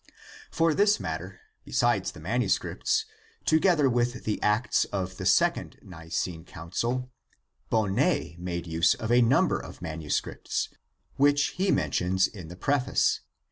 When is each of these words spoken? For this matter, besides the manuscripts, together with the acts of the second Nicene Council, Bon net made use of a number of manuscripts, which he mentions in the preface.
For 0.49 0.73
this 0.73 0.99
matter, 0.99 1.41
besides 1.63 2.11
the 2.13 2.19
manuscripts, 2.19 3.05
together 3.45 3.87
with 3.87 4.23
the 4.23 4.41
acts 4.41 4.85
of 4.85 5.17
the 5.17 5.27
second 5.27 5.77
Nicene 5.83 6.43
Council, 6.43 7.11
Bon 7.69 7.93
net 7.93 8.39
made 8.39 8.65
use 8.65 8.95
of 8.95 9.11
a 9.11 9.21
number 9.21 9.59
of 9.59 9.79
manuscripts, 9.79 10.69
which 11.17 11.49
he 11.49 11.69
mentions 11.69 12.25
in 12.27 12.47
the 12.47 12.55
preface. 12.57 13.19